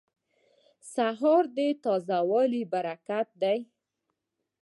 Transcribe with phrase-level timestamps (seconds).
[0.93, 3.59] سهار د تازه والي برکت دی.